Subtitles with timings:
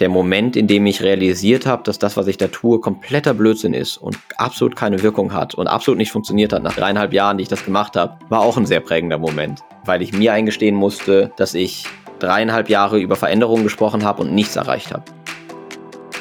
[0.00, 3.74] der Moment, in dem ich realisiert habe, dass das, was ich da tue, kompletter Blödsinn
[3.74, 7.42] ist und absolut keine Wirkung hat und absolut nicht funktioniert hat nach dreieinhalb Jahren, die
[7.42, 11.32] ich das gemacht habe, war auch ein sehr prägender Moment, weil ich mir eingestehen musste,
[11.36, 11.86] dass ich
[12.18, 15.04] dreieinhalb Jahre über Veränderungen gesprochen habe und nichts erreicht habe.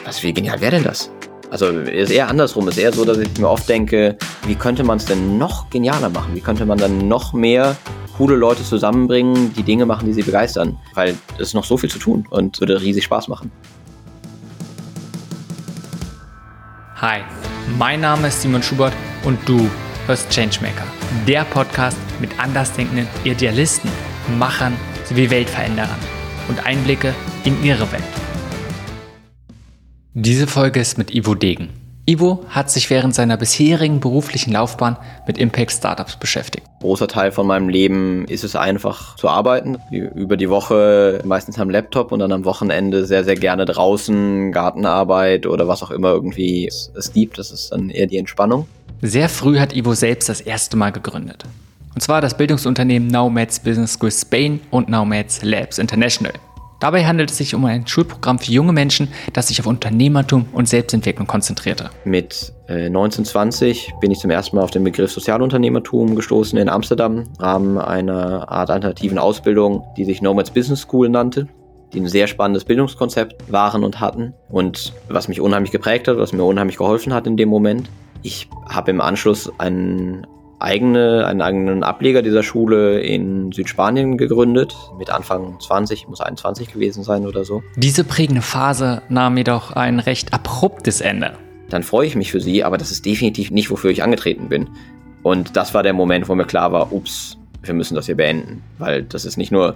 [0.05, 1.11] Was, wie genial wäre denn das?
[1.51, 4.17] Also ist eher andersrum, ist eher so, dass ich mir oft denke,
[4.47, 6.33] wie könnte man es denn noch genialer machen?
[6.33, 7.75] Wie könnte man dann noch mehr
[8.21, 10.77] coole Leute zusammenbringen, die Dinge machen, die sie begeistern?
[10.93, 13.51] Weil es ist noch so viel zu tun und würde riesig Spaß machen.
[16.97, 17.21] Hi,
[17.80, 19.67] mein Name ist Simon Schubert und du
[20.05, 20.85] hörst Changemaker,
[21.27, 23.89] der Podcast mit andersdenkenden Idealisten,
[24.38, 25.97] Machern sowie Weltveränderern
[26.47, 28.03] und Einblicke in ihre Welt.
[30.13, 31.80] Diese Folge ist mit Ivo Degen.
[32.05, 34.97] Ivo hat sich während seiner bisherigen beruflichen Laufbahn
[35.27, 36.65] mit Impact Startups beschäftigt.
[36.81, 39.77] Großer Teil von meinem Leben ist es einfach zu arbeiten.
[39.91, 45.45] Über die Woche meistens am Laptop und dann am Wochenende sehr, sehr gerne draußen, Gartenarbeit
[45.45, 47.38] oder was auch immer irgendwie es, es gibt.
[47.38, 48.67] Das ist dann eher die Entspannung.
[49.03, 51.43] Sehr früh hat Ivo selbst das erste Mal gegründet.
[51.93, 56.33] Und zwar das Bildungsunternehmen Nomads Business School Spain und Nomads Labs International.
[56.81, 60.67] Dabei handelt es sich um ein Schulprogramm für junge Menschen, das sich auf Unternehmertum und
[60.67, 61.91] Selbstentwicklung konzentrierte.
[62.05, 67.19] Mit äh, 1920 bin ich zum ersten Mal auf den Begriff Sozialunternehmertum gestoßen in Amsterdam
[67.19, 71.47] im Rahmen einer Art alternativen Ausbildung, die sich Nomads Business School nannte
[71.93, 76.31] die ein sehr spannendes Bildungskonzept waren und hatten und was mich unheimlich geprägt hat, was
[76.31, 77.89] mir unheimlich geholfen hat in dem Moment.
[78.21, 80.25] Ich habe im Anschluss einen
[80.62, 87.04] eigene, einen eigenen Ableger dieser Schule in Südspanien gegründet, mit Anfang 20, muss 21 gewesen
[87.04, 87.64] sein oder so.
[87.76, 91.34] Diese prägende Phase nahm jedoch ein recht abruptes Ende.
[91.70, 94.70] Dann freue ich mich für sie, aber das ist definitiv nicht, wofür ich angetreten bin.
[95.23, 98.64] Und das war der Moment, wo mir klar war, ups, wir müssen das hier beenden,
[98.78, 99.76] weil das ist nicht nur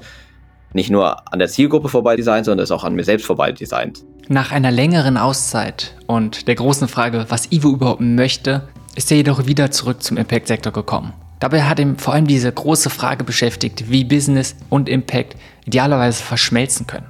[0.74, 4.04] nicht nur an der Zielgruppe vorbei designt, sondern ist auch an mir selbst vorbei designt.
[4.28, 9.46] Nach einer längeren Auszeit und der großen Frage, was Ivo überhaupt möchte, ist er jedoch
[9.46, 11.14] wieder zurück zum Impact-Sektor gekommen.
[11.40, 15.36] Dabei hat ihn vor allem diese große Frage beschäftigt, wie Business und Impact
[15.66, 17.06] idealerweise verschmelzen können.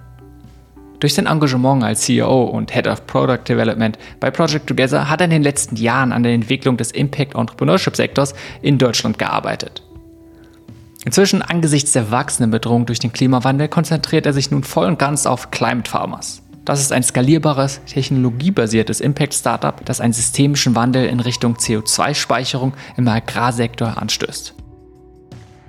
[0.99, 5.25] Durch sein Engagement als CEO und Head of Product Development bei Project Together hat er
[5.25, 9.83] in den letzten Jahren an der Entwicklung des Impact Entrepreneurship Sektors in Deutschland gearbeitet.
[11.05, 15.27] Inzwischen angesichts der wachsenden Bedrohung durch den Klimawandel konzentriert er sich nun voll und ganz
[15.27, 16.41] auf Climate Farmers.
[16.65, 23.99] Das ist ein skalierbares, technologiebasiertes Impact-Startup, das einen systemischen Wandel in Richtung CO2-Speicherung im Agrarsektor
[23.99, 24.55] anstößt.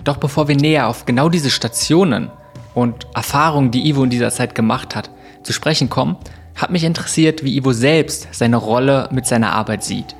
[0.04, 2.30] Doch bevor wir näher auf genau diese Stationen
[2.74, 5.10] und Erfahrungen, die Ivo in dieser Zeit gemacht hat,
[5.42, 6.16] zu sprechen kommen,
[6.54, 10.16] hat mich interessiert, wie Ivo selbst seine Rolle mit seiner Arbeit sieht.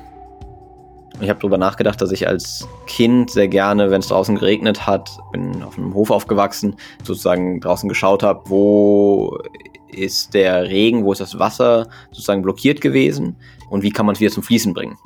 [1.19, 5.09] Ich habe darüber nachgedacht, dass ich als Kind sehr gerne, wenn es draußen geregnet hat,
[5.31, 9.39] bin auf einem Hof aufgewachsen, sozusagen draußen geschaut habe, wo
[9.89, 13.37] ist der Regen, wo ist das Wasser sozusagen blockiert gewesen
[13.69, 14.97] und wie kann man es wieder zum Fließen bringen.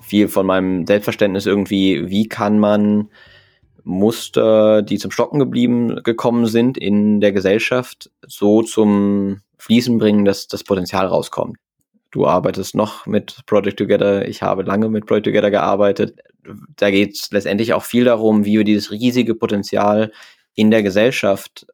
[0.00, 3.08] Viel von meinem Selbstverständnis irgendwie, wie kann man
[3.86, 10.48] Muster, die zum Stocken geblieben gekommen sind in der Gesellschaft, so zum Fließen bringen, dass
[10.48, 11.56] das Potenzial rauskommt.
[12.10, 16.18] Du arbeitest noch mit Project Together, ich habe lange mit Project Together gearbeitet.
[16.76, 20.12] Da geht es letztendlich auch viel darum, wie wir dieses riesige Potenzial
[20.54, 21.66] in der Gesellschaft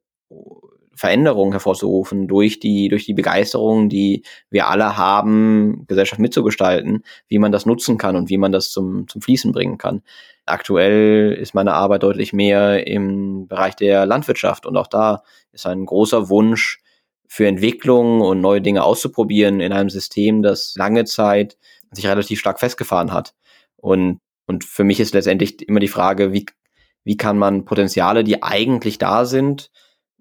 [0.94, 7.52] Veränderungen hervorzurufen durch die, durch die Begeisterung, die wir alle haben, Gesellschaft mitzugestalten, wie man
[7.52, 10.02] das nutzen kann und wie man das zum, zum Fließen bringen kann.
[10.44, 15.22] Aktuell ist meine Arbeit deutlich mehr im Bereich der Landwirtschaft und auch da
[15.52, 16.80] ist ein großer Wunsch
[17.26, 21.56] für Entwicklung und neue Dinge auszuprobieren in einem System, das lange Zeit
[21.90, 23.34] sich relativ stark festgefahren hat.
[23.76, 26.44] Und, und für mich ist letztendlich immer die Frage, wie,
[27.04, 29.70] wie kann man Potenziale, die eigentlich da sind,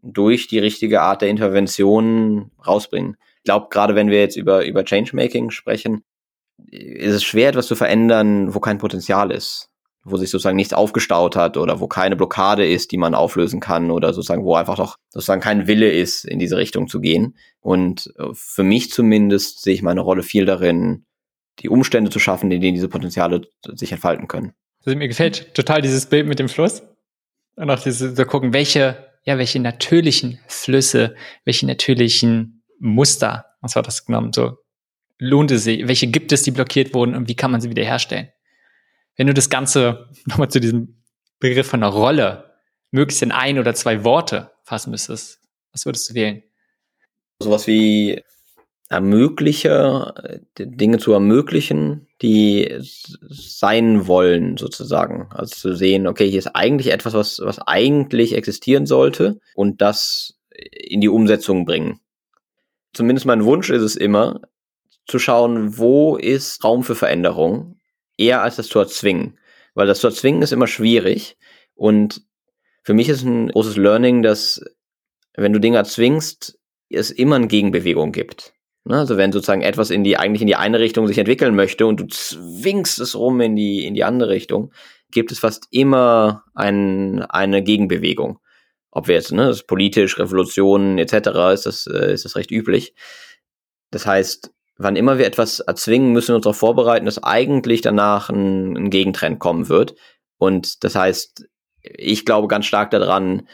[0.01, 3.17] durch die richtige Art der Intervention rausbringen.
[3.37, 6.03] Ich glaube, gerade wenn wir jetzt über, über Changemaking sprechen,
[6.69, 9.69] ist es schwer, etwas zu verändern, wo kein Potenzial ist,
[10.03, 13.91] wo sich sozusagen nichts aufgestaut hat oder wo keine Blockade ist, die man auflösen kann
[13.91, 17.35] oder sozusagen, wo einfach doch sozusagen kein Wille ist, in diese Richtung zu gehen.
[17.59, 21.05] Und äh, für mich zumindest sehe ich meine Rolle viel darin,
[21.59, 23.41] die Umstände zu schaffen, in denen diese Potenziale
[23.73, 24.53] sich entfalten können.
[24.85, 26.83] Also mir gefällt total dieses Bild mit dem Fluss.
[27.55, 31.15] Und auch diese, zu gucken, welche ja, welche natürlichen Flüsse,
[31.45, 34.57] welche natürlichen Muster, was war das genommen, so
[35.17, 38.29] lohnt es sich, welche gibt es, die blockiert wurden und wie kann man sie wiederherstellen?
[39.15, 41.03] Wenn du das Ganze nochmal zu diesem
[41.39, 42.55] Begriff von einer Rolle
[42.89, 45.39] möglichst in ein oder zwei Worte fassen müsstest,
[45.71, 46.43] was würdest du wählen?
[47.39, 48.21] Sowas wie
[48.91, 50.13] Ermöglicher,
[50.59, 55.29] Dinge zu ermöglichen, die sein wollen, sozusagen.
[55.31, 60.37] Also zu sehen, okay, hier ist eigentlich etwas, was, was eigentlich existieren sollte und das
[60.51, 62.01] in die Umsetzung bringen.
[62.91, 64.41] zumindest mein Wunsch ist es immer,
[65.07, 67.79] zu schauen, wo ist Raum für Veränderung,
[68.17, 69.39] eher als das zu erzwingen.
[69.73, 71.37] Weil das zu erzwingen ist immer schwierig.
[71.75, 72.23] Und
[72.83, 74.61] für mich ist ein großes Learning, dass
[75.33, 76.59] wenn du Dinge erzwingst,
[76.89, 78.53] es immer eine Gegenbewegung gibt.
[78.83, 81.85] Ne, also wenn sozusagen etwas in die, eigentlich in die eine Richtung sich entwickeln möchte
[81.85, 84.73] und du zwingst es rum in die, in die andere Richtung,
[85.11, 88.39] gibt es fast immer ein, eine Gegenbewegung.
[88.89, 91.13] Ob wir jetzt, ne, das ist politisch, Revolutionen etc.,
[91.53, 92.95] ist das, äh, ist das recht üblich.
[93.91, 98.29] Das heißt, wann immer wir etwas erzwingen, müssen wir uns darauf vorbereiten, dass eigentlich danach
[98.29, 99.95] ein, ein Gegentrend kommen wird.
[100.37, 101.45] Und das heißt,
[101.83, 103.47] ich glaube ganz stark daran,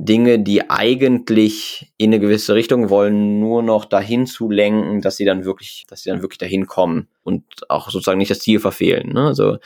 [0.00, 5.24] Dinge, die eigentlich in eine gewisse Richtung wollen, nur noch dahin zu lenken, dass sie
[5.24, 9.12] dann wirklich, dass sie dann wirklich dahin kommen und auch sozusagen nicht das Ziel verfehlen.
[9.12, 9.26] Ne?
[9.26, 9.58] Also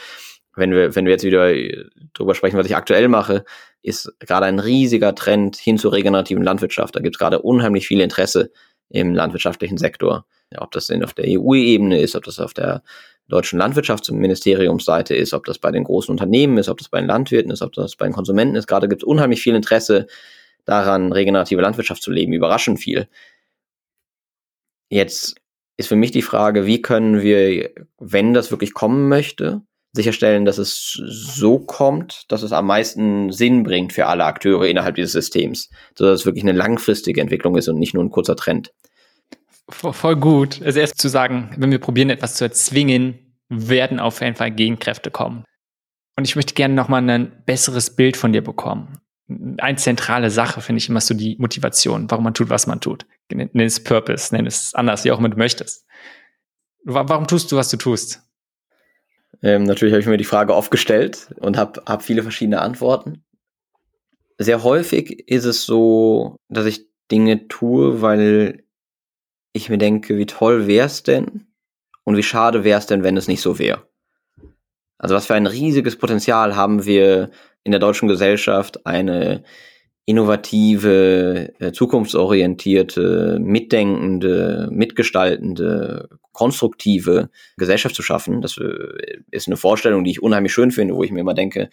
[0.56, 1.52] wenn wir, wenn wir jetzt wieder
[2.14, 3.44] drüber sprechen, was ich aktuell mache,
[3.82, 6.96] ist gerade ein riesiger Trend hin zur regenerativen Landwirtschaft.
[6.96, 8.52] Da gibt es gerade unheimlich viel Interesse
[8.88, 10.24] im landwirtschaftlichen Sektor.
[10.56, 12.82] Ob das denn auf der EU-Ebene ist, ob das auf der
[13.28, 17.50] deutschen Landwirtschaftsministeriumsseite ist, ob das bei den großen Unternehmen ist, ob das bei den Landwirten
[17.50, 18.66] ist, ob das bei den Konsumenten ist.
[18.66, 20.06] Gerade gibt es unheimlich viel Interesse
[20.64, 23.08] daran, regenerative Landwirtschaft zu leben, überraschend viel.
[24.90, 25.36] Jetzt
[25.76, 30.58] ist für mich die Frage, wie können wir, wenn das wirklich kommen möchte, sicherstellen, dass
[30.58, 35.70] es so kommt, dass es am meisten Sinn bringt für alle Akteure innerhalb dieses Systems,
[35.96, 38.72] sodass es wirklich eine langfristige Entwicklung ist und nicht nur ein kurzer Trend.
[39.68, 40.60] Voll gut.
[40.62, 45.10] Also erst zu sagen, wenn wir probieren, etwas zu erzwingen, werden auf jeden Fall Gegenkräfte
[45.10, 45.44] kommen.
[46.16, 48.98] Und ich möchte gerne nochmal ein besseres Bild von dir bekommen.
[49.58, 53.06] Eine zentrale Sache finde ich immer so die Motivation, warum man tut, was man tut.
[53.30, 55.86] Nenn es Purpose, nenn es anders, wie auch immer du möchtest.
[56.84, 58.22] Warum tust du, was du tust?
[59.42, 63.24] Ähm, natürlich habe ich mir die Frage oft gestellt und habe hab viele verschiedene Antworten.
[64.38, 68.64] Sehr häufig ist es so, dass ich Dinge tue, weil
[69.52, 71.46] ich mir denke, wie toll wäre es denn
[72.04, 73.86] und wie schade wäre es denn, wenn es nicht so wäre.
[74.98, 77.30] Also was für ein riesiges Potenzial haben wir
[77.64, 79.42] in der deutschen Gesellschaft, eine
[80.04, 88.42] innovative, äh, zukunftsorientierte, mitdenkende, mitgestaltende, konstruktive Gesellschaft zu schaffen.
[88.42, 91.68] Das äh, ist eine Vorstellung, die ich unheimlich schön finde, wo ich mir immer denke,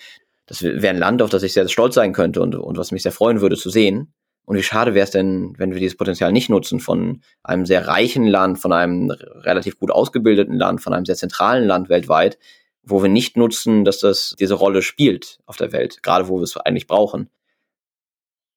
[0.46, 2.92] das wäre ein Land, auf das ich sehr, sehr stolz sein könnte und, und was
[2.92, 4.14] mich sehr freuen würde zu sehen.
[4.50, 7.86] Und wie schade wäre es denn, wenn wir dieses Potenzial nicht nutzen von einem sehr
[7.86, 12.40] reichen Land, von einem relativ gut ausgebildeten Land, von einem sehr zentralen Land weltweit,
[12.82, 16.46] wo wir nicht nutzen, dass das diese Rolle spielt auf der Welt, gerade wo wir
[16.46, 17.30] es eigentlich brauchen.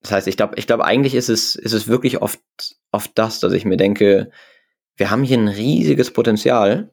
[0.00, 2.40] Das heißt, ich glaube, ich glaube, eigentlich ist es, ist es wirklich oft,
[2.90, 4.30] oft das, dass ich mir denke,
[4.96, 6.90] wir haben hier ein riesiges Potenzial.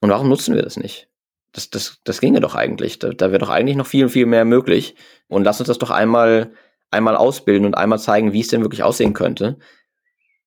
[0.00, 1.08] Und warum nutzen wir das nicht?
[1.52, 2.98] Das, das, das ginge doch eigentlich.
[2.98, 4.96] Da, da wäre doch eigentlich noch viel, viel mehr möglich.
[5.28, 6.52] Und lass uns das doch einmal
[6.90, 9.58] einmal ausbilden und einmal zeigen, wie es denn wirklich aussehen könnte.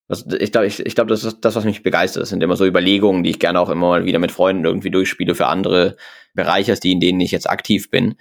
[0.07, 2.21] Das, ich glaube, ich, ich glaub, das ist das, was mich begeistert.
[2.21, 4.91] Das sind immer so Überlegungen, die ich gerne auch immer mal wieder mit Freunden irgendwie
[4.91, 5.95] durchspiele für andere
[6.33, 8.15] Bereiche, die, in denen ich jetzt aktiv bin.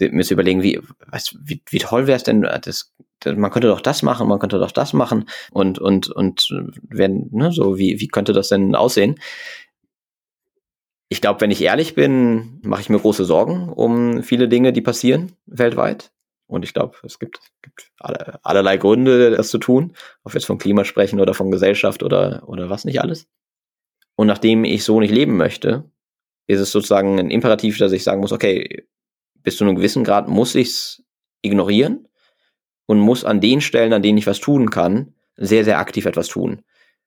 [0.00, 2.94] Mir zu überlegen, wie, was, wie, wie toll wäre es denn, das,
[3.24, 6.48] man könnte doch das machen, man könnte doch das machen und, und, und
[6.88, 9.16] wenn, ne, so, wie, wie könnte das denn aussehen?
[11.08, 14.82] Ich glaube, wenn ich ehrlich bin, mache ich mir große Sorgen um viele Dinge, die
[14.82, 16.12] passieren weltweit.
[16.48, 19.92] Und ich glaube, es gibt, gibt alle, allerlei Gründe, das zu tun,
[20.24, 23.28] ob wir jetzt von Klima sprechen oder von Gesellschaft oder, oder was nicht alles.
[24.16, 25.84] Und nachdem ich so nicht leben möchte,
[26.46, 28.88] ist es sozusagen ein Imperativ, dass ich sagen muss, okay,
[29.34, 31.04] bis zu einem gewissen Grad muss ich es
[31.42, 32.08] ignorieren
[32.86, 36.28] und muss an den Stellen, an denen ich was tun kann, sehr, sehr aktiv etwas
[36.28, 36.62] tun.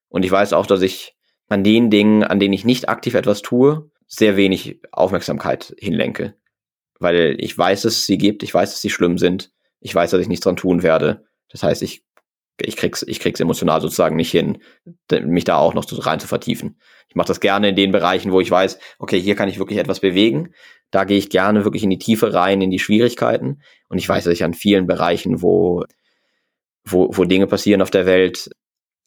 [0.08, 1.16] Und ich weiß auch, dass ich
[1.50, 6.36] an den Dingen, an denen ich nicht aktiv etwas tue, sehr wenig Aufmerksamkeit hinlenke
[7.02, 10.12] weil ich weiß, dass es sie gibt, ich weiß, dass sie schlimm sind, ich weiß,
[10.12, 11.26] dass ich nichts dran tun werde.
[11.50, 12.04] Das heißt, ich,
[12.62, 14.60] ich krieg's, ich krieg's emotional sozusagen nicht hin,
[15.12, 16.80] mich da auch noch rein zu vertiefen.
[17.10, 19.80] Ich mache das gerne in den Bereichen, wo ich weiß, okay, hier kann ich wirklich
[19.80, 20.54] etwas bewegen.
[20.92, 23.62] Da gehe ich gerne wirklich in die Tiefe rein, in die Schwierigkeiten.
[23.90, 25.84] Und ich weiß, dass ich an vielen Bereichen, wo,
[26.86, 28.50] wo, wo Dinge passieren auf der Welt,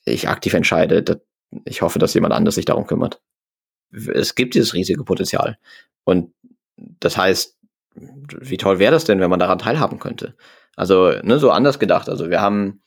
[0.05, 1.23] ich aktiv entscheide.
[1.65, 3.23] Ich hoffe, dass jemand anders sich darum kümmert.
[3.93, 5.59] Es gibt dieses riesige Potenzial.
[6.05, 6.35] Und
[6.77, 7.57] das heißt,
[7.95, 10.35] wie toll wäre das denn, wenn man daran teilhaben könnte?
[10.77, 12.09] Also, ne, so anders gedacht.
[12.09, 12.83] Also wir haben,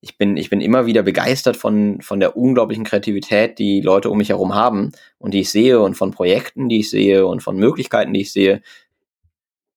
[0.00, 4.18] ich bin, ich bin immer wieder begeistert von, von der unglaublichen Kreativität, die Leute um
[4.18, 7.56] mich herum haben und die ich sehe und von Projekten, die ich sehe und von
[7.56, 8.62] Möglichkeiten, die ich sehe.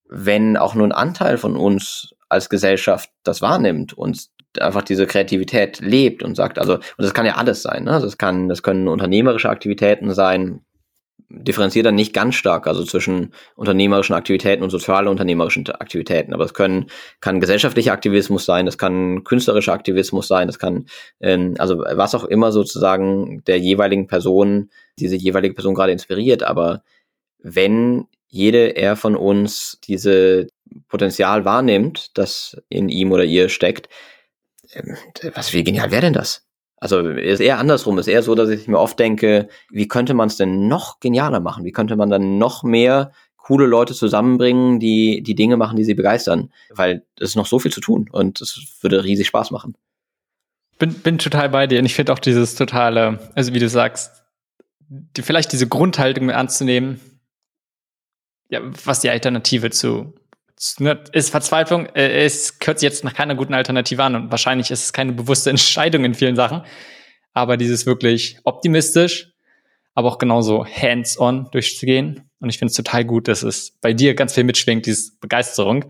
[0.05, 5.79] Wenn auch nur ein Anteil von uns als Gesellschaft das wahrnimmt und einfach diese Kreativität
[5.79, 7.99] lebt und sagt, also, und das kann ja alles sein, ne?
[8.01, 10.61] Das kann, das können unternehmerische Aktivitäten sein,
[11.29, 16.33] differenziert dann nicht ganz stark, also zwischen unternehmerischen Aktivitäten und soziale unternehmerischen Aktivitäten.
[16.33, 16.87] Aber es können,
[17.21, 20.87] kann gesellschaftlicher Aktivismus sein, das kann künstlerischer Aktivismus sein, das kann,
[21.19, 26.43] ähm, also was auch immer sozusagen der jeweiligen Person, diese jeweilige Person gerade inspiriert.
[26.43, 26.83] Aber
[27.37, 30.47] wenn jede er von uns diese
[30.87, 33.87] Potenzial wahrnimmt, das in ihm oder ihr steckt,
[34.73, 34.95] ähm,
[35.33, 36.48] was, wie genial wäre denn das?
[36.79, 40.27] Also ist eher andersrum, ist eher so, dass ich mir oft denke, wie könnte man
[40.27, 41.65] es denn noch genialer machen?
[41.65, 45.93] Wie könnte man dann noch mehr coole Leute zusammenbringen, die die Dinge machen, die sie
[45.93, 46.51] begeistern?
[46.69, 49.75] Weil es ist noch so viel zu tun und es würde riesig Spaß machen.
[50.77, 54.23] Bin, bin total bei dir und ich finde auch dieses totale, also wie du sagst,
[54.89, 57.01] die, vielleicht diese Grundhaltung anzunehmen,
[58.49, 60.13] ja, was die Alternative zu
[60.59, 64.83] ist Verzweiflung, äh, es hört sich jetzt nach keiner guten Alternative an und wahrscheinlich ist
[64.83, 66.63] es keine bewusste Entscheidung in vielen Sachen.
[67.33, 69.31] Aber dieses wirklich optimistisch,
[69.93, 72.29] aber auch genauso hands-on durchzugehen.
[72.39, 75.85] Und ich finde es total gut, dass es bei dir ganz viel mitschwingt, diese Begeisterung.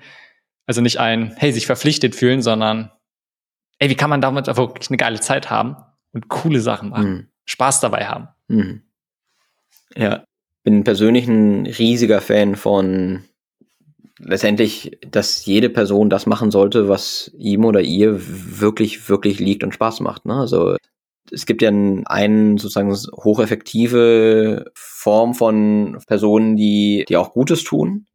[0.66, 2.92] Also nicht ein, hey, sich verpflichtet fühlen, sondern,
[3.80, 5.78] ey, wie kann man damit wirklich eine geile Zeit haben
[6.12, 7.28] und coole Sachen machen, mhm.
[7.46, 8.28] Spaß dabei haben.
[8.48, 8.84] Mhm.
[9.96, 10.24] Ja,
[10.64, 13.24] bin persönlich ein riesiger Fan von
[14.20, 19.74] letztendlich, dass jede Person das machen sollte, was ihm oder ihr wirklich, wirklich liegt und
[19.74, 20.26] Spaß macht.
[20.26, 20.36] Ne?
[20.36, 20.76] Also
[21.32, 28.08] es gibt ja einen sozusagen hocheffektive Form von Personen, die, die auch Gutes tun,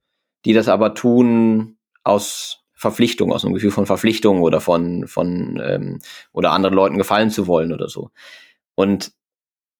[0.44, 6.00] die das aber tun aus Verpflichtung, aus einem Gefühl von Verpflichtung oder von, von ähm,
[6.32, 8.11] oder anderen Leuten gefallen zu wollen oder so.
[8.75, 9.12] Und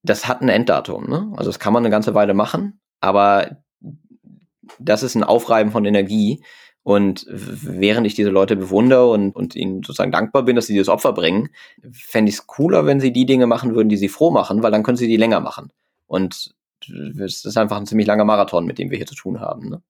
[0.03, 1.33] das hat ein Enddatum, ne?
[1.37, 3.64] Also das kann man eine ganze Weile machen, aber
[4.79, 6.43] das ist ein Aufreiben von Energie.
[6.83, 10.91] Und während ich diese Leute bewundere und, und ihnen sozusagen dankbar bin, dass sie dieses
[10.91, 11.49] Opfer bringen,
[11.93, 14.71] fände ich es cooler, wenn sie die Dinge machen würden, die sie froh machen, weil
[14.71, 15.71] dann können sie die länger machen.
[16.07, 16.55] Und
[17.19, 19.71] es ist einfach ein ziemlich langer Marathon, mit dem wir hier zu tun haben.
[19.71, 19.83] Ne?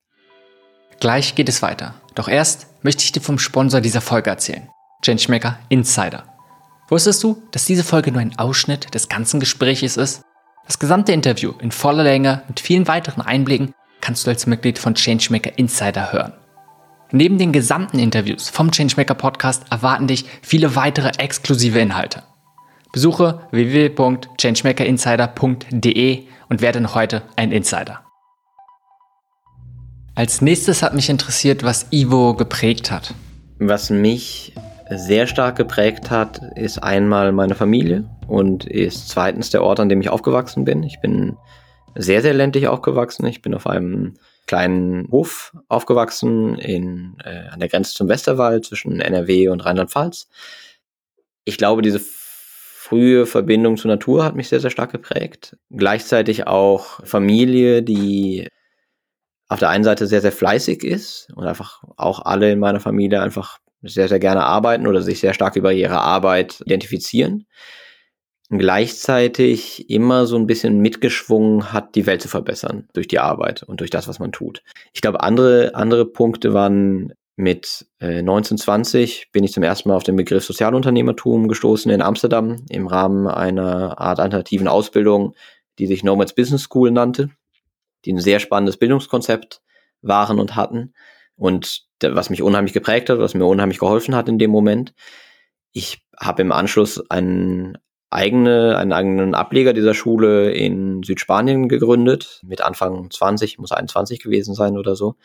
[1.00, 1.94] Gleich geht es weiter.
[2.14, 4.68] Doch erst möchte ich dir vom Sponsor dieser Folge erzählen.
[5.02, 6.24] Changemaker Insider.
[6.88, 10.22] Wusstest du, dass diese Folge nur ein Ausschnitt des ganzen Gespräches ist?
[10.66, 13.74] Das gesamte Interview in voller Länge mit vielen weiteren Einblicken
[14.04, 16.34] kannst du als Mitglied von Changemaker Insider hören.
[17.10, 22.22] Neben den gesamten Interviews vom Changemaker Podcast erwarten dich viele weitere exklusive Inhalte.
[22.92, 28.02] Besuche www.changemakerinsider.de und werde heute ein Insider.
[30.14, 33.14] Als nächstes hat mich interessiert, was Ivo geprägt hat.
[33.58, 34.52] Was mich
[34.90, 40.02] sehr stark geprägt hat, ist einmal meine Familie und ist zweitens der Ort, an dem
[40.02, 40.82] ich aufgewachsen bin.
[40.82, 41.38] Ich bin
[41.94, 43.26] sehr, sehr ländlich aufgewachsen.
[43.26, 44.14] Ich bin auf einem
[44.46, 50.28] kleinen Hof aufgewachsen in, äh, an der Grenze zum Westerwald zwischen NRW und Rheinland-Pfalz.
[51.44, 55.56] Ich glaube, diese frühe Verbindung zur Natur hat mich sehr, sehr stark geprägt.
[55.70, 58.48] Gleichzeitig auch Familie, die
[59.48, 63.22] auf der einen Seite sehr, sehr fleißig ist und einfach auch alle in meiner Familie
[63.22, 67.46] einfach sehr, sehr gerne arbeiten oder sich sehr stark über ihre Arbeit identifizieren
[68.58, 73.80] gleichzeitig immer so ein bisschen mitgeschwungen hat, die Welt zu verbessern durch die Arbeit und
[73.80, 74.62] durch das, was man tut.
[74.92, 80.04] Ich glaube, andere, andere Punkte waren mit äh, 1920 bin ich zum ersten Mal auf
[80.04, 85.34] den Begriff Sozialunternehmertum gestoßen in Amsterdam im Rahmen einer Art alternativen Ausbildung,
[85.78, 87.30] die sich Nomads Business School nannte,
[88.04, 89.62] die ein sehr spannendes Bildungskonzept
[90.00, 90.94] waren und hatten
[91.36, 94.94] und was mich unheimlich geprägt hat, was mir unheimlich geholfen hat in dem Moment.
[95.72, 97.78] Ich habe im Anschluss einen
[98.14, 104.54] eigene, einen eigenen Ableger dieser Schule in Südspanien gegründet, mit Anfang 20, muss 21 gewesen
[104.54, 105.16] sein oder so.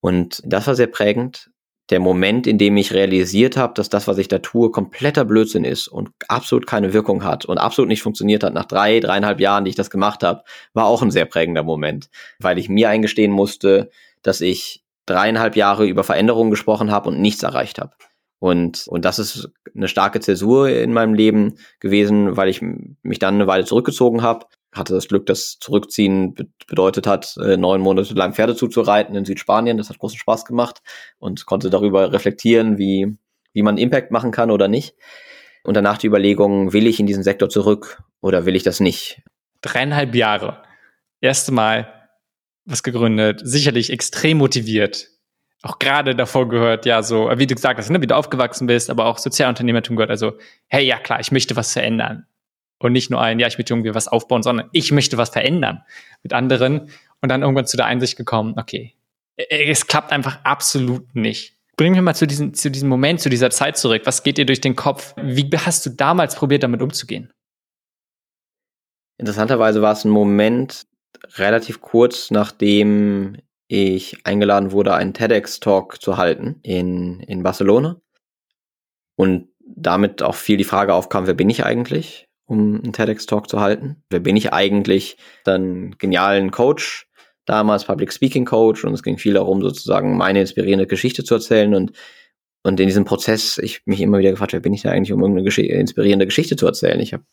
[0.00, 1.50] Und das war sehr prägend.
[1.90, 5.64] Der Moment, in dem ich realisiert habe, dass das, was ich da tue, kompletter Blödsinn
[5.64, 9.64] ist und absolut keine Wirkung hat und absolut nicht funktioniert hat, nach drei, dreieinhalb Jahren,
[9.64, 13.32] die ich das gemacht habe, war auch ein sehr prägender Moment, weil ich mir eingestehen
[13.32, 13.90] musste,
[14.22, 17.92] dass ich dreieinhalb Jahre über Veränderungen gesprochen habe und nichts erreicht habe.
[18.40, 23.34] Und, und das ist eine starke Zäsur in meinem Leben gewesen, weil ich mich dann
[23.34, 24.46] eine Weile zurückgezogen habe.
[24.72, 26.34] Hatte das Glück, dass Zurückziehen
[26.66, 29.76] bedeutet hat, äh, neun Monate lang Pferde zuzureiten in Südspanien.
[29.76, 30.80] Das hat großen Spaß gemacht
[31.18, 33.18] und konnte darüber reflektieren, wie,
[33.52, 34.94] wie man Impact machen kann oder nicht.
[35.62, 39.22] Und danach die Überlegung, will ich in diesen Sektor zurück oder will ich das nicht?
[39.60, 40.62] Dreieinhalb Jahre.
[41.20, 42.08] Erste Mal
[42.64, 45.08] was gegründet, sicherlich extrem motiviert,
[45.62, 48.88] auch gerade davor gehört, ja, so, wie du gesagt hast, ne, wie du aufgewachsen bist,
[48.88, 50.10] aber auch Sozialunternehmertum gehört.
[50.10, 50.38] Also,
[50.68, 52.26] hey, ja klar, ich möchte was verändern.
[52.78, 55.82] Und nicht nur ein, ja, ich möchte irgendwie was aufbauen, sondern ich möchte was verändern
[56.22, 56.90] mit anderen.
[57.20, 58.94] Und dann irgendwann zu der Einsicht gekommen, okay,
[59.36, 61.56] es klappt einfach absolut nicht.
[61.76, 64.02] Bring mich mal zu diesem, zu diesem Moment, zu dieser Zeit zurück.
[64.04, 65.14] Was geht dir durch den Kopf?
[65.16, 67.32] Wie hast du damals probiert, damit umzugehen?
[69.18, 70.86] Interessanterweise war es ein Moment,
[71.36, 73.36] relativ kurz nachdem
[73.70, 78.00] ich eingeladen wurde, einen TEDx-Talk zu halten in, in Barcelona.
[79.14, 83.60] Und damit auch viel die Frage aufkam, wer bin ich eigentlich, um einen TEDx-Talk zu
[83.60, 84.02] halten?
[84.10, 85.18] Wer bin ich eigentlich?
[85.44, 87.06] Dann genialen Coach,
[87.44, 91.74] damals Public Speaking Coach, und es ging viel darum, sozusagen meine inspirierende Geschichte zu erzählen
[91.74, 91.92] und
[92.62, 95.20] und in diesem Prozess, ich mich immer wieder gefragt, wer bin ich da eigentlich, um
[95.20, 97.00] irgendeine Gesch inspirierende Geschichte zu erzählen?
[97.00, 97.24] Ich habe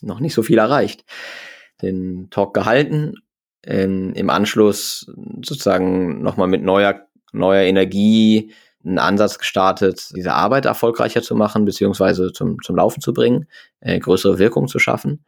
[0.00, 1.04] noch nicht so viel erreicht.
[1.82, 3.16] Den Talk gehalten
[3.62, 5.10] in, im Anschluss
[5.42, 8.52] sozusagen nochmal mit neuer, neuer Energie
[8.84, 13.46] einen Ansatz gestartet, diese Arbeit erfolgreicher zu machen, beziehungsweise zum, zum Laufen zu bringen,
[13.80, 15.24] äh, größere Wirkung zu schaffen.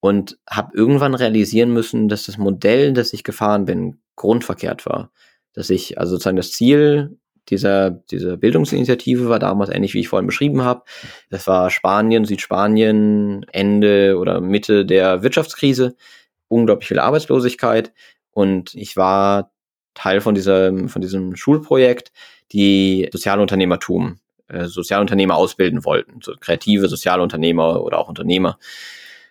[0.00, 5.10] Und habe irgendwann realisieren müssen, dass das Modell, das ich gefahren bin, grundverkehrt war.
[5.52, 7.18] Dass ich, also sozusagen das Ziel
[7.48, 10.84] dieser, dieser Bildungsinitiative war damals ähnlich, wie ich vorhin beschrieben habe.
[11.30, 15.96] Das war Spanien, Südspanien, Ende oder Mitte der Wirtschaftskrise
[16.50, 17.92] unglaublich viel Arbeitslosigkeit
[18.32, 19.52] und ich war
[19.94, 22.12] Teil von diesem, von diesem Schulprojekt,
[22.52, 28.58] die Sozialunternehmertum, äh, Sozialunternehmer ausbilden wollten, so kreative Sozialunternehmer oder auch Unternehmer.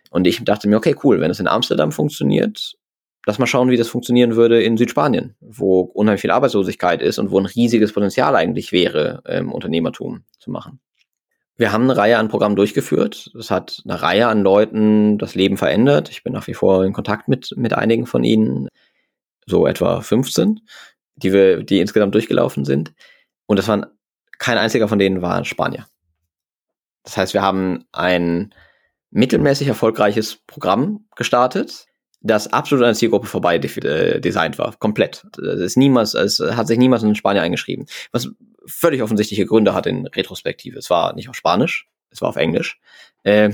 [0.10, 2.78] Und ich dachte mir, okay, cool, wenn es in Amsterdam funktioniert,
[3.26, 7.32] lass mal schauen, wie das funktionieren würde in Südspanien, wo unheimlich viel Arbeitslosigkeit ist und
[7.32, 10.80] wo ein riesiges Potenzial eigentlich wäre, ähm, Unternehmertum zu machen.
[11.60, 13.32] Wir haben eine Reihe an Programmen durchgeführt.
[13.38, 16.10] Es hat eine Reihe an Leuten das Leben verändert.
[16.10, 18.70] Ich bin nach wie vor in Kontakt mit, mit einigen von ihnen,
[19.46, 20.62] so etwa 15,
[21.18, 22.94] die wir, die insgesamt durchgelaufen sind.
[23.46, 23.86] Und das waren,
[24.38, 25.86] kein einziger von denen war Spanier.
[27.04, 28.56] Das heißt, wir haben ein
[29.12, 31.88] mittelmäßig erfolgreiches Programm gestartet,
[32.22, 34.78] das absolut an der Zielgruppe vorbei äh, designt war.
[34.78, 35.26] Komplett.
[35.38, 37.86] Es ist niemals, es hat sich niemals in Spanier eingeschrieben.
[38.14, 38.30] Was
[38.70, 40.78] völlig offensichtliche Gründe hat in Retrospektive.
[40.78, 42.80] Es war nicht auf Spanisch, es war auf Englisch.
[43.24, 43.52] Äh,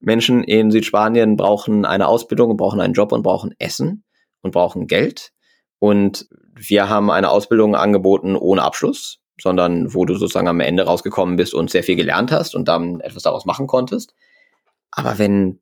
[0.00, 4.04] Menschen in Südspanien brauchen eine Ausbildung brauchen einen Job und brauchen Essen
[4.40, 5.32] und brauchen Geld.
[5.78, 11.36] Und wir haben eine Ausbildung angeboten ohne Abschluss, sondern wo du sozusagen am Ende rausgekommen
[11.36, 14.14] bist und sehr viel gelernt hast und dann etwas daraus machen konntest.
[14.90, 15.60] Aber wenn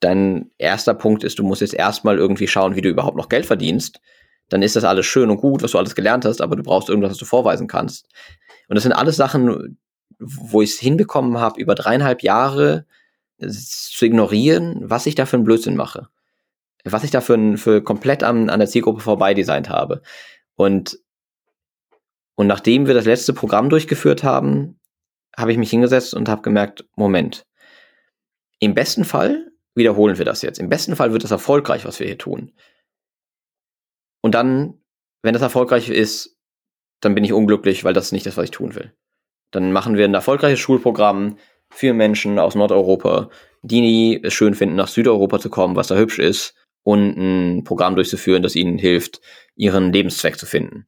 [0.00, 3.46] dein erster Punkt ist, du musst jetzt erstmal irgendwie schauen, wie du überhaupt noch Geld
[3.46, 4.00] verdienst,
[4.48, 6.88] dann ist das alles schön und gut, was du alles gelernt hast, aber du brauchst
[6.88, 8.06] irgendwas, was du vorweisen kannst.
[8.68, 9.78] Und das sind alles Sachen,
[10.18, 12.86] wo ich es hinbekommen habe, über dreieinhalb Jahre
[13.38, 16.08] zu ignorieren, was ich da für einen Blödsinn mache.
[16.84, 20.02] Was ich da für, für komplett an, an der Zielgruppe vorbei designt habe.
[20.54, 20.98] Und,
[22.34, 24.80] und nachdem wir das letzte Programm durchgeführt haben,
[25.36, 27.46] habe ich mich hingesetzt und habe gemerkt, Moment,
[28.58, 30.58] im besten Fall wiederholen wir das jetzt.
[30.58, 32.52] Im besten Fall wird es erfolgreich, was wir hier tun.
[34.28, 34.74] Und dann,
[35.22, 36.36] wenn das erfolgreich ist,
[37.00, 38.92] dann bin ich unglücklich, weil das ist nicht das, was ich tun will.
[39.52, 41.38] Dann machen wir ein erfolgreiches Schulprogramm
[41.70, 43.30] für Menschen aus Nordeuropa,
[43.62, 47.94] die es schön finden, nach Südeuropa zu kommen, was da hübsch ist, und ein Programm
[47.94, 49.22] durchzuführen, das ihnen hilft,
[49.56, 50.84] ihren Lebenszweck zu finden.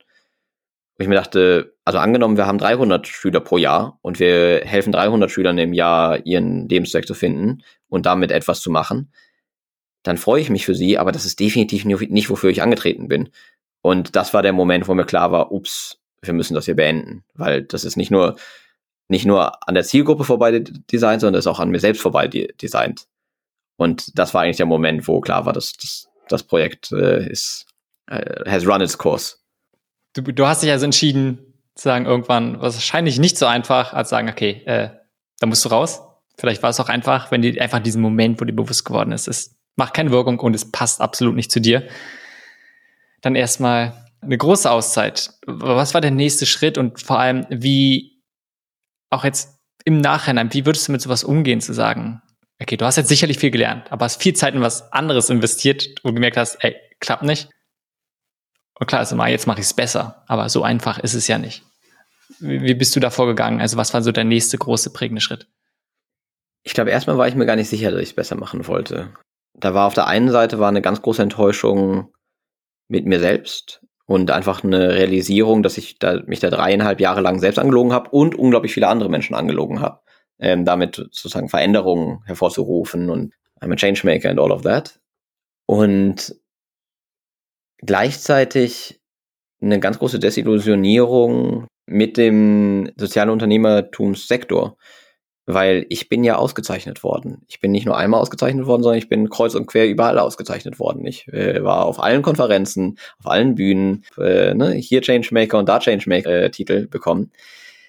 [0.99, 4.93] Und ich mir dachte, also angenommen, wir haben 300 Schüler pro Jahr und wir helfen
[4.93, 9.11] 300 Schülern im Jahr, ihren Lebenszweck zu finden und damit etwas zu machen,
[10.03, 13.29] dann freue ich mich für sie, aber das ist definitiv nicht, wofür ich angetreten bin.
[13.83, 17.25] Und das war der Moment, wo mir klar war, ups, wir müssen das hier beenden,
[17.35, 18.37] weil das ist nicht nur
[19.09, 23.07] nicht nur an der Zielgruppe vorbei designt, sondern ist auch an mir selbst vorbei designt.
[23.77, 27.67] Und das war eigentlich der Moment, wo klar war, dass das, das Projekt äh, ist
[28.07, 29.37] äh, has run its course.
[30.13, 31.39] Du, du hast dich also entschieden,
[31.75, 34.91] zu sagen, irgendwann wahrscheinlich nicht so einfach, als sagen, okay, äh,
[35.41, 36.03] da musst du raus.
[36.37, 39.27] Vielleicht war es auch einfach, wenn dir einfach diesen Moment, wo dir bewusst geworden ist,
[39.29, 41.89] es macht keine Wirkung und es passt absolut nicht zu dir.
[43.21, 45.31] Dann erstmal eine große Auszeit.
[45.47, 48.23] Was war der nächste Schritt und vor allem, wie
[49.11, 52.23] auch jetzt im Nachhinein, wie würdest du mit sowas umgehen, zu sagen,
[52.61, 56.05] okay, du hast jetzt sicherlich viel gelernt, aber hast viel Zeit in was anderes investiert,
[56.05, 57.49] du gemerkt hast, ey, klappt nicht.
[58.79, 61.39] Und klar, also mal, jetzt mache ich es besser, aber so einfach ist es ja
[61.39, 61.63] nicht.
[62.39, 63.61] Wie, wie bist du da vorgegangen?
[63.61, 65.49] Also was war so der nächste große prägende Schritt?
[66.63, 69.13] Ich glaube, erstmal war ich mir gar nicht sicher, dass ich es besser machen wollte.
[69.55, 72.13] Da war auf der einen Seite war eine ganz große Enttäuschung
[72.89, 77.39] mit mir selbst und einfach eine Realisierung, dass ich da, mich da dreieinhalb Jahre lang
[77.39, 80.01] selbst angelogen habe und unglaublich viele andere Menschen angelogen habe,
[80.41, 84.99] ähm, damit sozusagen Veränderungen hervorzurufen und I'm a changemaker and all of that.
[85.67, 86.35] Und
[87.79, 89.01] gleichzeitig
[89.61, 94.77] eine ganz große Desillusionierung mit dem sozialen Unternehmertumssektor
[95.55, 97.43] weil ich bin ja ausgezeichnet worden.
[97.49, 100.79] Ich bin nicht nur einmal ausgezeichnet worden, sondern ich bin kreuz und quer überall ausgezeichnet
[100.79, 101.07] worden.
[101.07, 105.79] Ich äh, war auf allen Konferenzen, auf allen Bühnen, äh, ne, hier Changemaker und da
[105.81, 107.33] Changemaker äh, bekommen.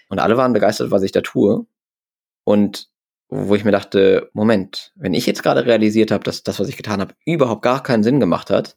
[0.09, 1.65] Und alle waren begeistert, was ich da tue.
[2.43, 2.89] Und
[3.29, 6.75] wo ich mir dachte, Moment, wenn ich jetzt gerade realisiert habe, dass das, was ich
[6.75, 8.75] getan habe, überhaupt gar keinen Sinn gemacht hat,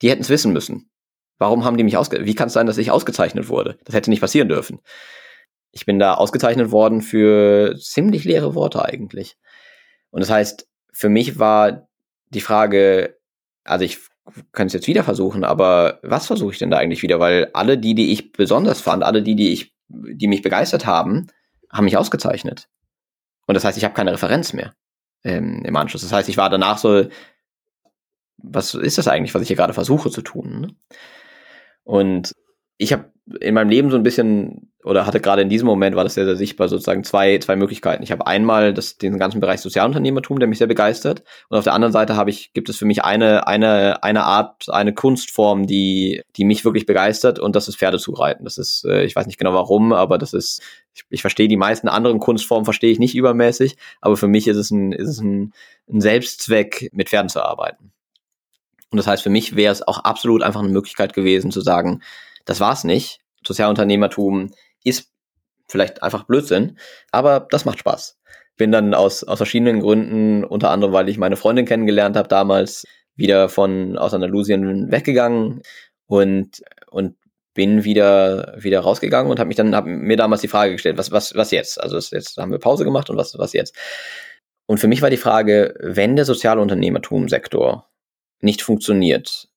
[0.00, 0.90] die hätten es wissen müssen.
[1.38, 2.24] Warum haben die mich ausge...
[2.24, 3.78] Wie kann es sein, dass ich ausgezeichnet wurde?
[3.84, 4.80] Das hätte nicht passieren dürfen.
[5.76, 9.36] Ich bin da ausgezeichnet worden für ziemlich leere Worte eigentlich.
[10.08, 11.86] Und das heißt, für mich war
[12.30, 13.18] die Frage,
[13.62, 13.98] also ich
[14.52, 17.20] kann es jetzt wieder versuchen, aber was versuche ich denn da eigentlich wieder?
[17.20, 21.26] Weil alle die, die ich besonders fand, alle die, die ich, die mich begeistert haben,
[21.70, 22.70] haben mich ausgezeichnet.
[23.46, 24.72] Und das heißt, ich habe keine Referenz mehr
[25.24, 26.00] ähm, im Anschluss.
[26.00, 27.04] Das heißt, ich war danach so,
[28.38, 30.60] was ist das eigentlich, was ich hier gerade versuche zu tun?
[30.62, 30.74] Ne?
[31.84, 32.32] Und
[32.78, 36.04] ich habe in meinem Leben so ein bisschen oder hatte gerade in diesem Moment war
[36.04, 38.04] das sehr, sehr sichtbar sozusagen zwei, zwei Möglichkeiten.
[38.04, 41.24] Ich habe einmal das, den ganzen Bereich Sozialunternehmertum, der mich sehr begeistert.
[41.48, 44.68] Und auf der anderen Seite habe ich, gibt es für mich eine, eine, eine Art,
[44.68, 48.44] eine Kunstform, die, die mich wirklich begeistert und das ist Pferde zu reiten.
[48.44, 50.62] Das ist, äh, ich weiß nicht genau warum, aber das ist,
[50.94, 54.56] ich, ich verstehe die meisten anderen Kunstformen verstehe ich nicht übermäßig, aber für mich ist
[54.56, 55.52] es ein, ist es ein,
[55.90, 57.90] ein Selbstzweck, mit Pferden zu arbeiten.
[58.92, 62.02] Und das heißt, für mich wäre es auch absolut einfach eine Möglichkeit gewesen zu sagen,
[62.46, 63.20] das war's nicht.
[63.46, 65.10] Sozialunternehmertum ist
[65.68, 66.78] vielleicht einfach Blödsinn,
[67.12, 68.18] aber das macht Spaß.
[68.56, 72.84] Bin dann aus, aus verschiedenen Gründen, unter anderem, weil ich meine Freundin kennengelernt habe damals,
[73.14, 75.62] wieder von aus Andalusien weggegangen
[76.06, 77.16] und, und
[77.54, 81.10] bin wieder, wieder rausgegangen und habe mich dann, hab mir damals die Frage gestellt, was,
[81.10, 81.80] was, was jetzt?
[81.80, 83.74] Also jetzt haben wir Pause gemacht und was, was jetzt?
[84.66, 87.88] Und für mich war die Frage, wenn der Sozialunternehmertum-Sektor
[88.40, 89.48] nicht funktioniert,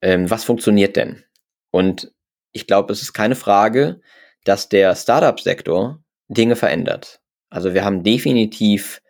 [0.00, 1.25] ähm, was funktioniert denn?
[1.70, 2.12] Und
[2.52, 4.00] ich glaube, es ist keine Frage,
[4.44, 7.20] dass der Startup-Sektor Dinge verändert.
[7.50, 9.02] Also wir haben definitiv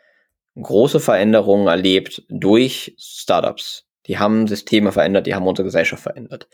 [0.60, 3.86] große Veränderungen erlebt durch Startups.
[4.06, 6.48] Die haben Systeme verändert, die haben unsere Gesellschaft verändert.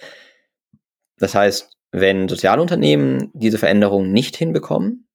[1.19, 5.07] Das heißt, wenn Sozialunternehmen diese Veränderungen nicht hinbekommen,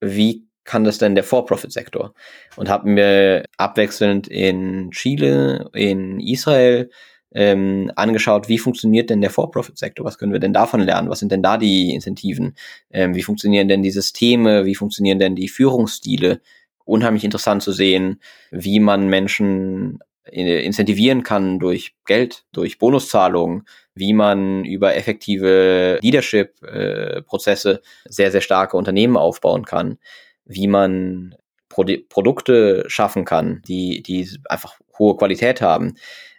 [0.00, 2.14] wie kann das denn der For-Profit-Sektor?
[2.56, 6.90] Und haben wir abwechselnd in Chile, in Israel,
[7.34, 10.06] ähm, angeschaut, wie funktioniert denn der For-Profit-Sektor?
[10.06, 11.10] Was können wir denn davon lernen?
[11.10, 12.54] Was sind denn da die Incentiven?
[12.90, 14.64] Ähm, wie funktionieren denn die Systeme?
[14.64, 16.40] Wie funktionieren denn die Führungsstile?
[16.84, 18.20] Unheimlich interessant zu sehen,
[18.50, 27.72] wie man Menschen äh, incentivieren kann durch Geld, durch Bonuszahlungen, wie man über effektive Leadership-Prozesse
[27.72, 29.98] äh, sehr, sehr starke Unternehmen aufbauen kann,
[30.44, 31.34] wie man
[31.68, 35.94] Pro Produkte schaffen kann, die, die einfach hohe Qualität haben.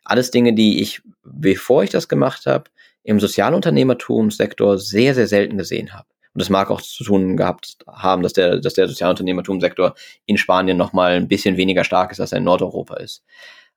[0.05, 2.65] Alles Dinge, die ich, bevor ich das gemacht habe,
[3.03, 6.07] im Sozialunternehmertumssektor sehr, sehr selten gesehen habe.
[6.33, 10.75] Und das mag auch zu tun gehabt haben, dass der, dass der Sozialunternehmertumssektor in Spanien
[10.77, 13.23] nochmal ein bisschen weniger stark ist, als er in Nordeuropa ist.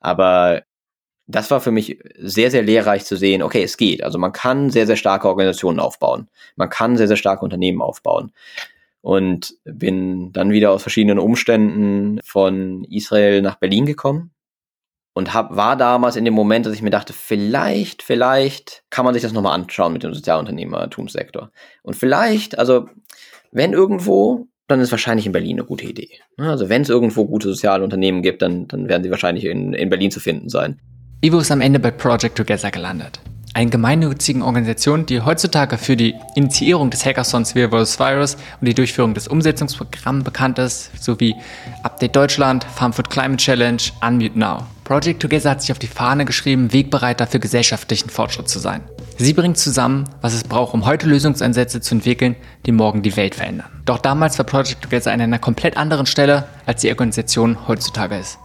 [0.01, 0.63] Aber
[1.27, 4.03] das war für mich sehr, sehr lehrreich zu sehen, okay, es geht.
[4.03, 6.29] Also man kann sehr, sehr starke Organisationen aufbauen.
[6.57, 8.33] Man kann sehr, sehr starke Unternehmen aufbauen.
[9.03, 14.33] Und bin dann wieder aus verschiedenen Umständen von Israel nach Berlin gekommen
[15.19, 19.15] und hab, war damals in dem Moment, dass ich mir dachte, vielleicht, vielleicht kann man
[19.15, 21.51] sich das nochmal anschauen mit dem Sozialunternehmertumssektor.
[21.83, 22.89] Und vielleicht, also
[23.51, 26.09] wenn irgendwo, dann ist wahrscheinlich in Berlin eine gute Idee.
[26.37, 29.89] Also wenn es irgendwo gute soziale Unternehmen gibt, dann, dann werden sie wahrscheinlich in, in
[29.89, 30.79] Berlin zu finden sein.
[31.21, 33.19] Ivo ist am Ende bei Project Together gelandet.
[33.55, 37.99] Eine gemeinnützige Organisation, die heutzutage für die Initiierung des Hackathons Via vs.
[37.99, 41.35] Virus und die Durchführung des Umsetzungsprogramms bekannt ist, sowie
[41.83, 44.65] Update Deutschland, Farm Food Climate Challenge, Unmute Now.
[44.89, 48.81] Project Together hat sich auf die Fahne geschrieben, Wegbereiter für gesellschaftlichen Fortschritt zu sein.
[49.19, 53.35] Sie bringt zusammen, was es braucht, um heute Lösungsansätze zu entwickeln, die morgen die Welt
[53.35, 53.69] verändern.
[53.85, 58.39] Doch damals war Project Together an einer komplett anderen Stelle, als die Organisation heutzutage ist.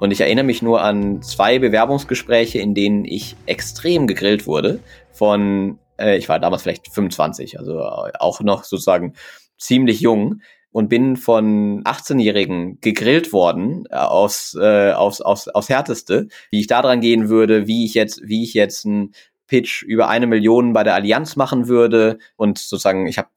[0.00, 4.80] Und ich erinnere mich nur an zwei Bewerbungsgespräche, in denen ich extrem gegrillt wurde
[5.12, 9.14] von, äh, ich war damals vielleicht 25, also auch noch sozusagen
[9.58, 10.40] ziemlich jung,
[10.74, 16.66] und bin von 18-Jährigen gegrillt worden äh, aufs, äh, aufs, aufs, aufs Härteste, wie ich
[16.66, 19.12] da dran gehen würde, wie ich jetzt, wie ich jetzt ein
[19.46, 23.28] Pitch über eine Million bei der Allianz machen würde und sozusagen ich habe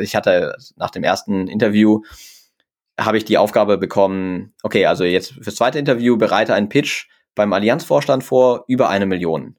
[0.00, 2.02] ich hatte nach dem ersten Interview
[2.96, 7.52] habe ich die Aufgabe bekommen, okay, also jetzt fürs zweite Interview bereite einen Pitch beim
[7.52, 9.56] Allianzvorstand vor über eine Million.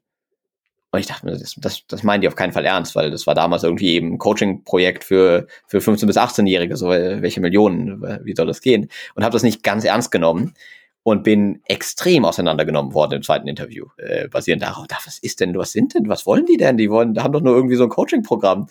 [0.96, 3.26] Und ich dachte mir, das, das, das meinen die auf keinen Fall ernst, weil das
[3.26, 8.34] war damals irgendwie eben ein Coaching-Projekt für, für 15- bis 18-Jährige, so welche Millionen, wie
[8.34, 8.88] soll das gehen?
[9.14, 10.54] Und habe das nicht ganz ernst genommen
[11.02, 15.72] und bin extrem auseinandergenommen worden im zweiten Interview, äh, basierend darauf, was ist denn, was
[15.72, 16.78] sind denn, was wollen die denn?
[16.78, 18.68] Die wollen, haben doch nur irgendwie so ein Coaching-Programm.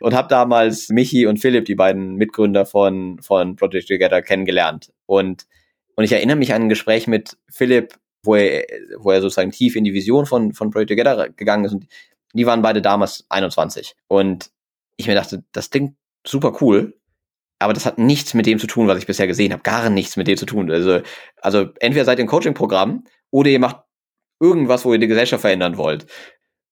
[0.00, 4.94] Und habe damals Michi und Philipp, die beiden Mitgründer von, von Project Together, kennengelernt.
[5.04, 5.46] Und,
[5.94, 8.66] und ich erinnere mich an ein Gespräch mit Philipp, wo er,
[8.98, 11.72] wo er sozusagen tief in die Vision von, von Project Together gegangen ist.
[11.72, 11.86] Und
[12.34, 13.94] die waren beide damals 21.
[14.08, 14.50] Und
[14.96, 16.94] ich mir dachte, das klingt super cool.
[17.58, 19.62] aber das hat nichts mit dem zu tun, was ich bisher gesehen habe.
[19.62, 20.70] Gar nichts mit dem zu tun.
[20.70, 21.00] Also,
[21.40, 23.80] also entweder seid ihr ein Coaching-Programm oder ihr macht
[24.40, 26.06] irgendwas, wo ihr die Gesellschaft verändern wollt.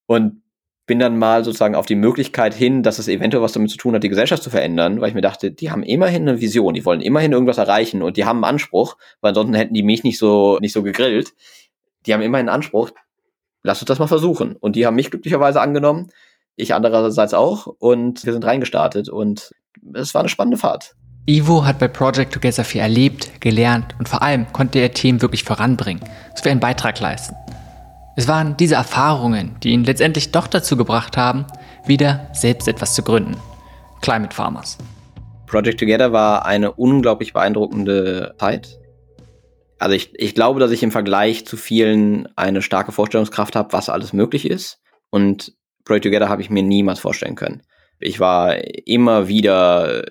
[0.06, 0.42] Und
[0.86, 3.94] bin dann mal sozusagen auf die Möglichkeit hin, dass es eventuell was damit zu tun
[3.94, 6.84] hat, die Gesellschaft zu verändern, weil ich mir dachte, die haben immerhin eine Vision, die
[6.84, 10.18] wollen immerhin irgendwas erreichen und die haben einen Anspruch, weil ansonsten hätten die mich nicht
[10.18, 11.32] so, nicht so gegrillt.
[12.06, 12.90] Die haben immerhin einen Anspruch,
[13.62, 14.56] lass uns das mal versuchen.
[14.56, 16.10] Und die haben mich glücklicherweise angenommen,
[16.56, 19.52] ich andererseits auch und wir sind reingestartet und
[19.94, 20.94] es war eine spannende Fahrt.
[21.26, 25.42] Ivo hat bei Project Together viel erlebt, gelernt und vor allem konnte er Themen wirklich
[25.42, 27.34] voranbringen, sowie einen Beitrag leisten.
[28.16, 31.46] Es waren diese Erfahrungen, die ihn letztendlich doch dazu gebracht haben,
[31.85, 33.37] wieder selbst etwas zu gründen.
[34.03, 34.79] Climate Farmers.
[35.46, 38.79] Project Together war eine unglaublich beeindruckende Zeit.
[39.81, 43.88] Also ich, ich glaube, dass ich im Vergleich zu vielen eine starke Vorstellungskraft habe, was
[43.88, 44.79] alles möglich ist.
[45.11, 45.53] Und
[45.85, 47.62] Project Together habe ich mir niemals vorstellen können.
[48.04, 50.04] Ich war immer wieder,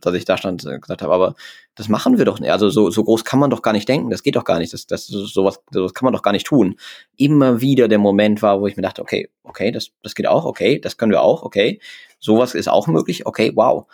[0.00, 1.36] dass ich da stand und gesagt habe, aber
[1.76, 2.50] das machen wir doch nicht.
[2.50, 4.10] Also so, so groß kann man doch gar nicht denken.
[4.10, 4.72] Das geht doch gar nicht.
[4.72, 6.76] Das, das, sowas, sowas kann man doch gar nicht tun.
[7.16, 10.44] Immer wieder der Moment war, wo ich mir dachte, okay, okay, das, das geht auch,
[10.44, 11.80] okay, das können wir auch, okay.
[12.18, 13.86] Sowas ist auch möglich, okay, wow.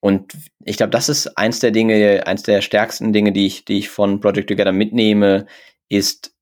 [0.00, 3.78] Und ich glaube, das ist eins der Dinge, eins der stärksten Dinge, die ich, die
[3.78, 5.46] ich von Project Together mitnehme,
[5.88, 6.34] ist,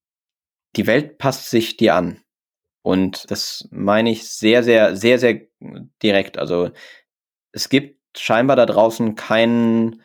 [0.75, 2.21] die Welt passt sich dir an.
[2.87, 5.41] Und das meine ich sehr, sehr, sehr, sehr
[6.05, 6.39] direkt.
[6.39, 6.71] Also
[7.51, 10.03] es gibt scheinbar da draußen kein,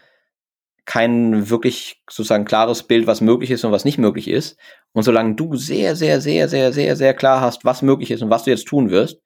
[0.85, 4.57] kein wirklich sozusagen klares Bild, was möglich ist und was nicht möglich ist.
[4.93, 8.31] Und solange du sehr, sehr, sehr, sehr, sehr, sehr klar hast, was möglich ist und
[8.31, 9.21] was du jetzt tun wirst,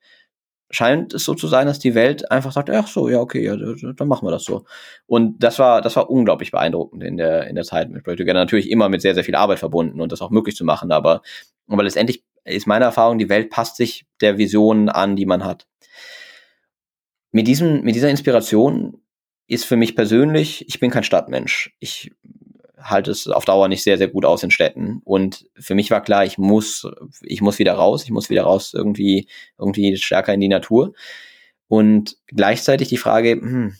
[0.68, 3.56] scheint es so zu sein, dass die Welt einfach sagt, ach so, ja, okay, ja,
[3.56, 4.66] dann machen wir das so.
[5.06, 8.34] Und das war, das war unglaublich beeindruckend in der, in der Zeit mit Project Together.
[8.38, 11.22] Natürlich immer mit sehr, sehr viel Arbeit verbunden und das auch möglich zu machen, aber,
[11.68, 15.66] aber letztendlich ist meine Erfahrung, die Welt passt sich der Vision an, die man hat.
[17.32, 19.02] Mit, diesem, mit dieser Inspiration
[19.46, 21.74] ist für mich persönlich, ich bin kein Stadtmensch.
[21.78, 22.12] Ich
[22.78, 25.00] halte es auf Dauer nicht sehr, sehr gut aus in Städten.
[25.04, 26.86] Und für mich war klar, ich muss,
[27.22, 29.28] ich muss wieder raus, ich muss wieder raus irgendwie,
[29.58, 30.92] irgendwie stärker in die Natur.
[31.68, 33.76] Und gleichzeitig die Frage, hm,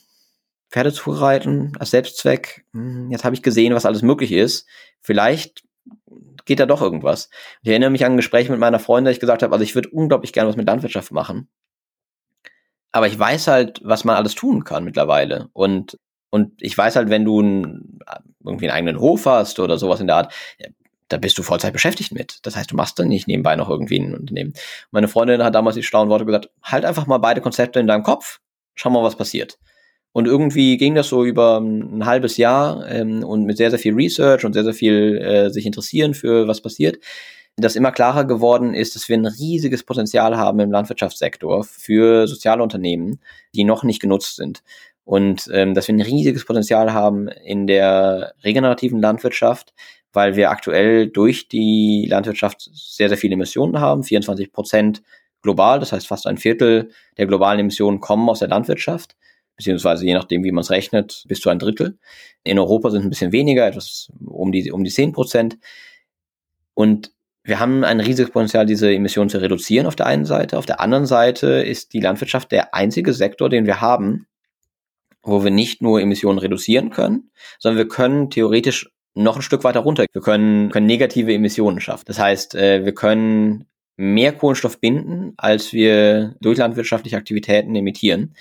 [0.71, 4.67] Pferde zu reiten als Selbstzweck, hm, jetzt habe ich gesehen, was alles möglich ist.
[5.01, 5.63] Vielleicht
[6.47, 7.29] geht da doch irgendwas.
[7.63, 9.91] Ich erinnere mich an ein Gespräch mit meiner Freundin, ich gesagt habe, also ich würde
[9.91, 11.49] unglaublich gerne was mit Landwirtschaft machen.
[12.93, 15.51] Aber ich weiß halt, was man alles tun kann mittlerweile.
[15.53, 15.99] Und,
[16.31, 17.99] und ich weiß halt, wenn du ein,
[18.43, 20.35] irgendwie einen eigenen Hof hast oder sowas in der Art,
[21.09, 22.39] da bist du Vollzeit beschäftigt mit.
[22.43, 24.55] Das heißt, du machst dann nicht nebenbei noch irgendwie ein Unternehmen.
[24.91, 28.03] Meine Freundin hat damals die schlauen Worte gesagt, halt einfach mal beide Konzepte in deinem
[28.03, 28.41] Kopf,
[28.75, 29.59] schau mal, was passiert.
[30.17, 33.93] Und irgendwie ging das so über ein halbes Jahr ähm, und mit sehr, sehr viel
[33.93, 37.05] Research und sehr, sehr viel äh, sich interessieren für was passiert,
[37.57, 42.63] dass immer klarer geworden ist, dass wir ein riesiges Potenzial haben im Landwirtschaftssektor für soziale
[42.63, 43.21] Unternehmen,
[43.55, 44.63] die noch nicht genutzt sind.
[45.05, 49.75] Und ähm, dass wir ein riesiges Potenzial haben in der regenerativen Landwirtschaft,
[50.15, 55.03] weil wir aktuell durch die Landwirtschaft sehr, sehr viele Emissionen haben, 24 Prozent
[55.43, 59.15] global, das heißt fast ein Viertel der globalen Emissionen kommen aus der Landwirtschaft
[59.57, 61.99] beziehungsweise je nachdem, wie man es rechnet, bis zu ein Drittel.
[62.45, 65.59] In Europa sind es ein bisschen weniger, etwas um die, um die 10 Prozent.
[66.75, 70.59] Und wir haben ein riesiges Potenzial, diese Emissionen zu reduzieren auf der einen Seite.
[70.59, 74.27] Auf der anderen Seite ist die Landwirtschaft der einzige Sektor, den wir haben,
[75.23, 79.81] wo wir nicht nur Emissionen reduzieren können, sondern wir können theoretisch noch ein Stück weiter
[79.81, 80.07] runter.
[80.13, 82.05] Wir können, können negative Emissionen schaffen.
[82.07, 83.67] Das heißt, äh, wir können
[83.97, 88.35] mehr Kohlenstoff binden, als wir durch landwirtschaftliche Aktivitäten emittieren.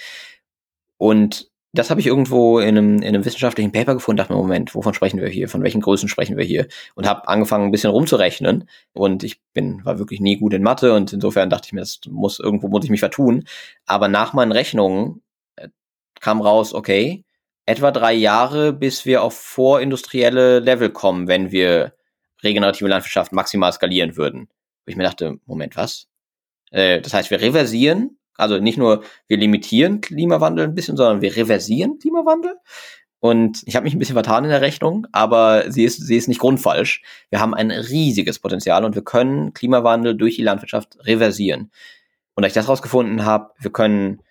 [0.98, 4.74] Und das habe ich irgendwo in einem, in einem wissenschaftlichen Paper gefunden, dachte mir, Moment,
[4.76, 5.50] wovon sprechen wir hier?
[5.50, 6.68] Von welchen Größen sprechen wir hier?
[6.96, 8.70] Und habe angefangen, ein bisschen rumzurechnen.
[8.94, 12.00] Und ich bin, war wirklich nie gut in Mathe und insofern dachte ich mir, das
[12.08, 13.44] muss, irgendwo muss ich mich vertun.
[13.86, 15.22] Aber nach meinen Rechnungen
[15.58, 15.68] äh,
[16.22, 17.26] kam raus, okay,
[17.66, 21.94] etwa drei Jahre, bis wir auf vorindustrielle Level kommen, wenn wir
[22.44, 24.48] regenerative Landwirtschaft maximal skalieren würden.
[24.86, 26.08] Wo ich mir dachte, Moment, was?
[26.72, 31.36] Äh, das heißt, wir reversieren also nicht nur wir limitieren Klimawandel ein bisschen, sondern wir
[31.36, 32.56] reversieren Klimawandel.
[33.20, 36.28] Und ich habe mich ein bisschen vertan in der Rechnung, aber sie ist, sie ist
[36.28, 37.02] nicht grundfalsch.
[37.32, 41.72] Wir haben ein riesiges Potenzial und wir können Klimawandel durch die Landwirtschaft reversieren.
[42.36, 44.22] Und da ich das rausgefunden habe, wir können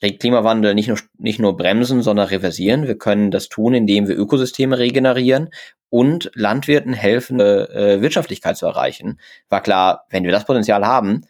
[0.00, 2.86] Klimawandel nicht nur, nicht nur bremsen, sondern reversieren.
[2.86, 5.48] Wir können das tun, indem wir Ökosysteme regenerieren
[5.88, 9.20] und Landwirten helfen, äh, Wirtschaftlichkeit zu erreichen.
[9.48, 11.22] War klar, wenn wir das Potenzial haben,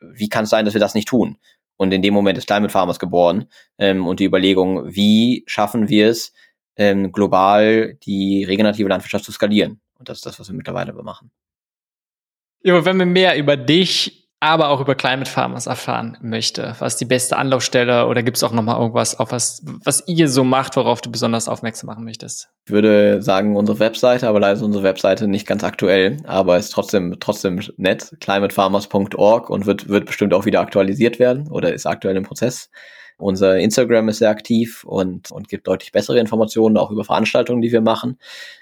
[0.00, 1.38] wie kann es sein, dass wir das nicht tun?
[1.76, 6.08] Und in dem Moment ist Climate Farmers geboren ähm, und die Überlegung, wie schaffen wir
[6.08, 6.32] es,
[6.76, 9.80] ähm, global die regenerative Landwirtschaft zu skalieren?
[9.98, 11.30] Und das ist das, was wir mittlerweile machen.
[12.62, 17.04] Ja, wenn wir mehr über dich aber auch über Climate Farmers erfahren möchte, was die
[17.04, 21.00] beste Anlaufstelle oder gibt es auch nochmal irgendwas, auf was, was ihr so macht, worauf
[21.00, 22.48] du besonders aufmerksam machen möchtest?
[22.66, 26.70] Ich würde sagen, unsere Webseite, aber leider ist unsere Webseite nicht ganz aktuell, aber ist
[26.70, 32.16] trotzdem, trotzdem nett, climatefarmers.org und wird, wird bestimmt auch wieder aktualisiert werden oder ist aktuell
[32.16, 32.70] im Prozess.
[33.20, 37.72] Unser Instagram ist sehr aktiv und, und gibt deutlich bessere Informationen auch über Veranstaltungen, die
[37.72, 38.16] wir machen.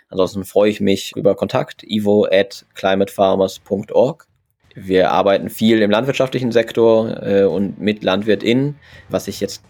[0.08, 4.26] Ansonsten freue ich mich über Kontakt, ivo at climatefarmers.org
[4.76, 8.76] wir arbeiten viel im landwirtschaftlichen Sektor äh, und mit LandwirtInnen,
[9.08, 9.62] was ich jetzt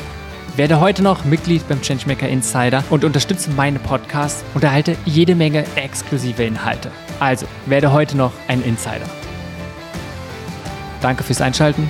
[0.55, 5.65] Werde heute noch Mitglied beim Changemaker Insider und unterstütze meine Podcasts und erhalte jede Menge
[5.75, 6.89] exklusive Inhalte.
[7.19, 9.09] Also werde heute noch ein Insider.
[11.01, 11.89] Danke fürs Einschalten